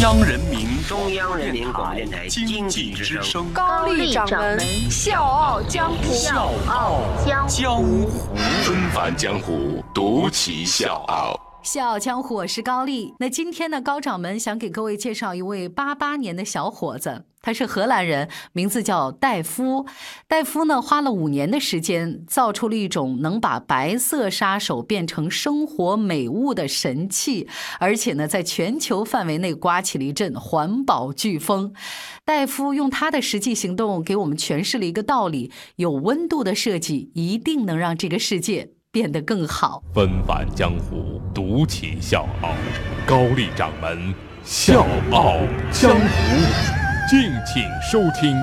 [0.00, 3.52] 央人民中央人民广播电台经济之声。
[3.52, 8.08] 高丽掌门笑傲江湖，笑傲江湖，
[8.62, 11.47] 纷繁江湖，独骑笑傲。
[11.70, 13.12] 笑傲江湖，我是高丽。
[13.18, 19.84] 那今天呢，高掌门想给各位介绍一位八八年的小伙子，他是荷兰人，名字叫戴夫。
[20.26, 27.46] 戴夫呢，花了五年的时间，造出了一种能把白色杀手变成生活美物的神器，
[27.78, 31.74] 而且呢，在全球范围内刮起了一阵环保飓风。
[32.24, 38.70] 戴夫用他的实际行动给我们诠释了一个道理：有温度的设计一定能让这个世界。
[38.98, 39.80] 变得更好。
[39.94, 42.50] 纷繁江湖，独起笑傲。
[43.06, 44.12] 高丽掌门
[44.42, 45.36] 笑傲
[45.70, 46.06] 江湖，
[47.08, 48.36] 敬请收听。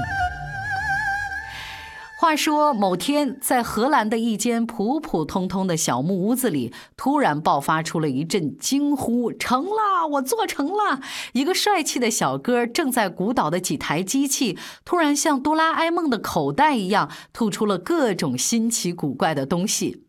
[2.18, 10.08] 话说某天，在荷兰的一间普普通通的小木屋子里，突然爆发出了一阵惊呼：“成了！
[10.14, 11.02] 我做成了！”
[11.34, 20.05] 一个帅气的小哥正在鼓捣的几台机器，突然像哆啦 A 梦的口袋一样，吐出了各种新奇古怪的东西。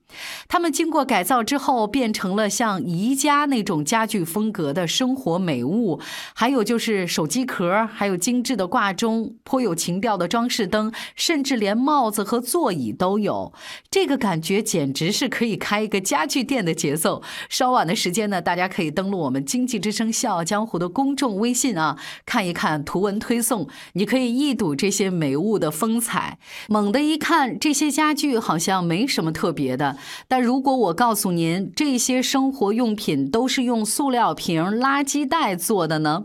[0.49, 6.01] 他们经过改造之后，变成了像宜家那种家具风格的生活美物，
[6.35, 13.53] 还有就是手机壳，还有精致的挂钟，颇有情调的装饰灯，甚至连帽子和座椅都有。
[13.91, 17.23] 这个感觉简直是可以开一个家具店的节奏。
[17.49, 26.39] 稍晚的时间呢，大家可以登录我们经济之声笑傲江湖的公众微信啊，看一看图文推送，你可以一睹这些美物的风采。
[26.69, 29.97] 猛地一看，这些家具好像没什么特别的。
[30.29, 36.25] 但如果我告诉您，这些生活用品都是用塑料瓶、垃圾袋做的呢？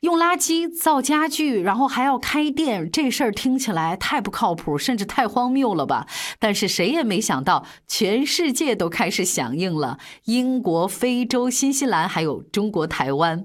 [0.00, 6.08] 用垃圾造家具，然后还要开店，这事儿听起来太不靠谱，甚至太荒谬了吧？
[6.40, 13.44] 但是谁也没想到，全世界都开始响应了，英国、非洲、新西兰，还有中国台湾。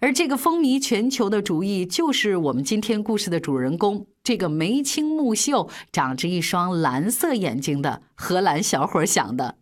[0.00, 4.06] 而这个风靡全球的主意，就是我们今天故事的主人公。
[4.24, 9.58] 这个眉清目秀、长着一双蓝色眼睛的荷兰小伙想的。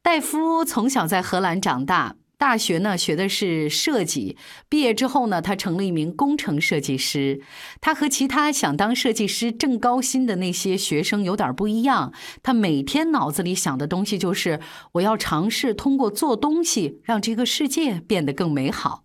[0.00, 4.36] 戴夫从小在荷兰长大，大学呢学的是设计。
[4.68, 7.42] 毕业之后呢，他成了一名工程设计师。
[7.80, 12.12] 他和其他想当设计师挣高薪的那些学生有点不一样。
[12.44, 14.60] 他每天脑子里想的东西就是：
[14.92, 19.02] 我要尝试通过做东西让这个世界变得更美好。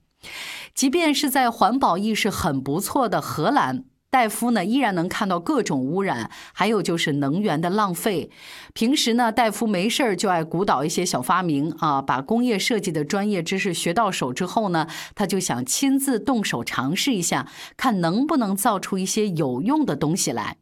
[0.76, 3.86] 即便是在环保意识很不错的荷兰。
[4.16, 8.30] 戴夫呢，依然能看到各种污染，还有就是能源的浪费。
[8.74, 17.46] 平时呢，戴夫没事儿就爱鼓捣一些小发明啊，把工业设计的专业知识学到手之后呢，他就想亲自动手尝试一下，
[17.76, 20.56] 看能不能造出一些有用的东西来。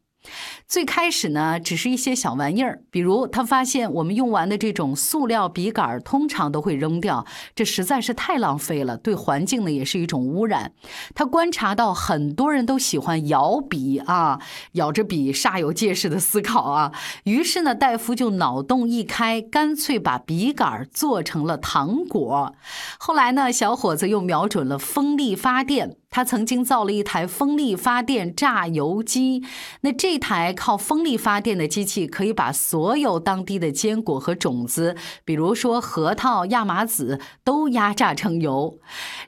[0.68, 10.72] 最开始呢，只是一些小玩意儿，比如他发现我们用完的这种塑料笔杆通常都会扔掉，这实在是太浪费了，对环境呢也是一种污染。
[11.14, 14.40] 他观察到很多人都喜欢摇笔啊，
[14.74, 16.92] 咬着笔煞有介事的思考啊，
[17.26, 22.56] 于是呢，戴夫就脑洞一开，干脆把笔杆做成了糖果。
[22.98, 25.98] 后来呢，小伙子又瞄准了风力发电。
[26.14, 29.44] 他曾经造了一台风力发电榨油机，
[29.82, 38.78] 那这台靠风力发电的机器可以把所有当地的坚果和种子，比如说核桃、亚麻籽，都压榨成油。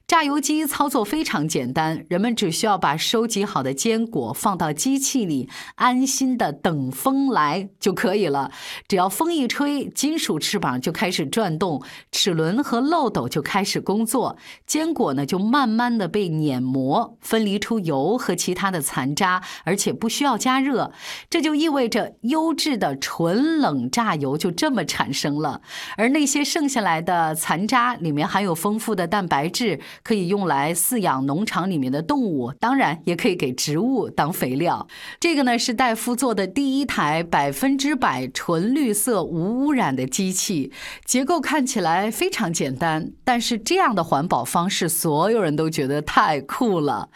[0.05, 8.51] 榨油机操作非常简单，人们只需要把收集好的坚果放到机器里，安心的等风来就可以了。
[8.87, 11.81] 只要风一吹，金属翅膀就开始转动，
[12.11, 14.37] 齿轮和漏斗就开始工作，
[14.67, 20.91] 坚果呢就慢慢的被碾膜，分离出油和其他的残渣，而且不需要加热。
[21.29, 25.61] 这就意味着优质的纯冷榨油就这么产生了。
[25.97, 29.79] 而那些剩下来的残渣里面含有丰富的蛋白质。
[30.03, 34.87] 可以用来饲养农场里面的动物，当然也可以给植物当肥料。
[35.19, 40.71] 这个呢是戴夫做的第一台百分之百纯绿色无污染的机器，
[41.05, 47.09] 结构看起来非常简单，但是这样的环保方式，所有人都觉得太酷了。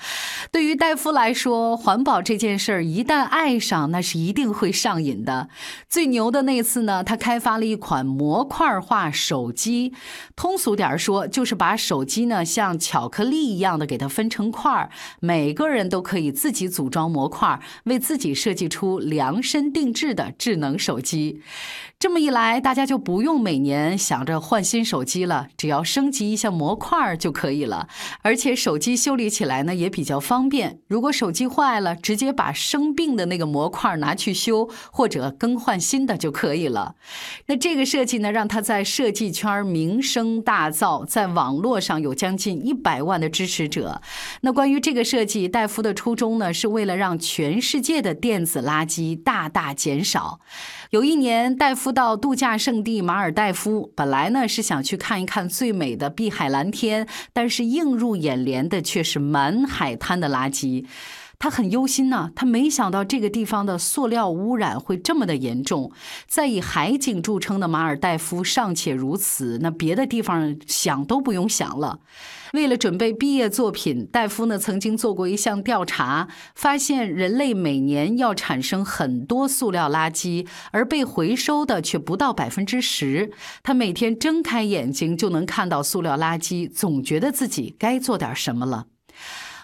[0.51, 5.49] 对于戴夫来说，环保这件事儿一旦爱上，那是一定会上瘾的。
[5.89, 9.93] 最牛的那次呢，他开发了一款模块化手机，
[10.35, 14.89] 通俗点说，就是把手机呢像像巧克力一样的给它分成块儿，
[15.21, 21.41] 每个人都可以自己组装模块，为自己设计出量身定制的智能手机。
[21.99, 27.89] 这么一来，大家就不用每年想着换新手机了，只要升级一下模块就可以了。
[28.21, 36.95] 而且手机修理起来呢也比较方便，如果手机坏了，直接把生病的那个模块拿去修，或者更换新的就可以了。
[37.47, 44.01] 那这个设计呢，让他在设计圈名声大噪，在网络上有将近一百万的支持者。
[44.39, 50.39] 那关于这个设计，戴夫的初衷呢，是为了让全世界的电子垃圾大大减少。
[50.91, 60.85] 有一年，戴夫到度假胜地马尔代夫，本来呢是想去看一看最美的碧海蓝天，但是映入眼帘的却是满海滩的垃圾。
[61.41, 65.89] 他很忧心呢，他没想到这个地方的塑料污染会这么的严重。
[66.27, 72.01] 在以海景著称的马尔代夫尚且如此，那别的地方想都不用想了。
[72.51, 83.31] 为了准备毕业作品，戴夫呢曾经做过一项调查，发现人类每年要产生很多塑料垃圾，而被回收的却不到百分之十。
[83.63, 88.87] 他每天睁开眼睛就能看到塑料垃圾，总觉得自己该做点什么了。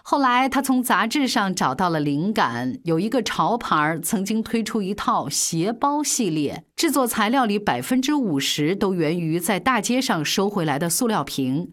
[0.08, 2.78] 后来，他从杂志上找到了灵感。
[2.84, 11.72] 有一个潮牌曾经推出一套鞋包系列，制作材料里百分之五十都源于在大街上收回来的塑料瓶。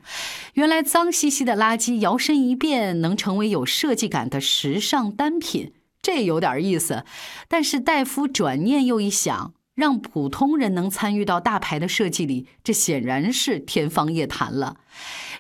[0.55, 7.05] 原来，脏兮兮的垃圾摇身一变，能成为有设计感的时尚单品，这有点意思。
[7.49, 9.53] 但是，戴夫转念又一想。
[9.75, 14.77] 让普通人能参与到大牌的设计里，这显然是天方夜谭了。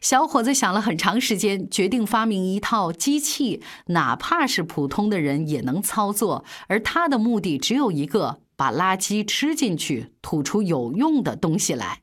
[0.00, 6.44] 小伙子想了很长时间，决定发明一套机器，哪怕是普通的人也能操作。
[6.66, 12.00] 而他的目的只有一个：把垃圾吃进去，吐出有用的东西来。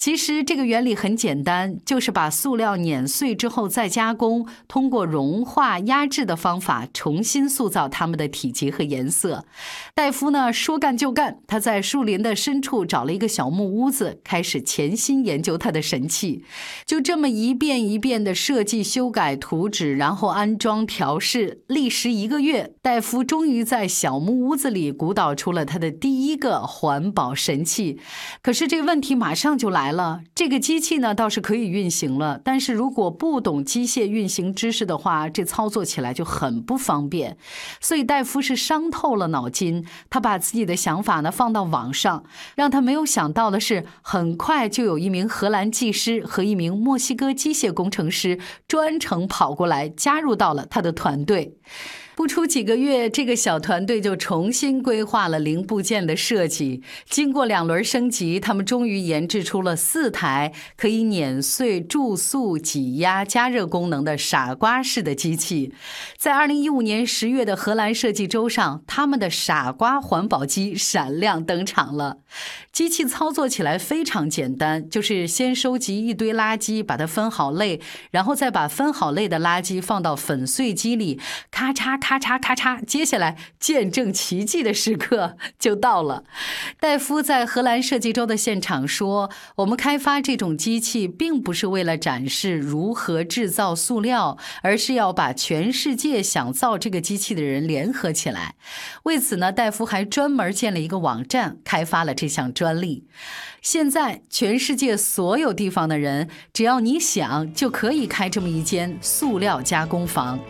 [0.00, 9.44] 其实这个原理很简单，就是把塑料碾碎之后再加工，通过融化压制的方法重新塑造它们的体积和颜色。
[9.94, 16.46] 戴夫呢说干就干，他在树林的深处找了一个小木屋子，开始潜心研究他的神器。
[16.86, 28.00] 就这么一遍一遍的设计、修改图纸，然后安装调试，历时一个月，戴夫终于在小木屋子里鼓捣出了他的第一个环保神器。
[28.40, 29.89] 可是这问题马上就来。
[29.92, 37.36] 了，这个机器呢倒是可以运行了，但是如果不懂机械运行知识的话，这操作起来就很不方便。
[37.80, 51.56] 所以戴夫是伤透了脑筋，他把自己的想法呢放到网上，让他没有想到的是，很快就有一名荷兰技师和一名墨西哥机械工程师专程跑过来加入到了他的团队。
[52.20, 56.82] 不出几个月，这个小团队就重新规划了零部件的设计。
[57.08, 65.72] 经过两轮升级，他们终于研制出了四台可以碾碎、注塑、挤压、加热功能的“傻瓜式”的机器。
[66.18, 72.18] 在二零一五年十月的荷兰设计周上，他们的“傻瓜”环保机闪亮登场了。
[72.70, 77.80] 机器操作起来非常简单，就是先收集一堆垃圾，把它分好类，
[78.10, 81.18] 然后再把分好类的垃圾放到粉碎机里，
[81.50, 82.09] 咔嚓咔。
[82.10, 86.24] 咔嚓咔嚓，接下来见证奇迹的时刻就到了。
[86.80, 98.56] 戴夫在荷兰设计周的现场说：“我们开发这种机器，并不是为了展示如何制造塑料，而是要把全世界想造这个机器的人联合起来。
[99.04, 103.06] 为此呢，戴夫还专门建了一个网站，开发了这项专利。
[103.62, 110.40] 现在，全世界所有地方的人，只要你想，就可以开这么一间塑料加工房。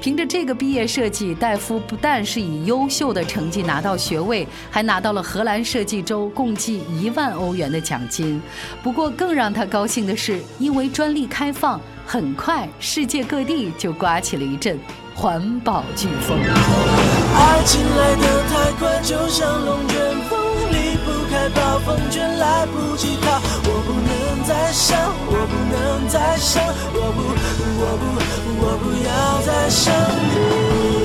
[0.00, 8.38] 凭着这个毕业生设计，戴夫不但是以优秀的成绩拿到学位，还拿到了荷兰设计周共计一万欧元的奖金。
[8.82, 14.78] 不过，更让他高兴的是，因为专利开放，很快世界各地就刮起了一阵
[15.14, 16.38] 环保飓风。
[17.34, 20.38] 爱情来得太快，就像龙卷风，
[20.70, 23.40] 离不开暴风圈，来不及逃。
[23.64, 26.62] 我不能再想，我不能再想，
[27.90, 28.20] 我不。
[28.62, 30.99] 我不要再想你。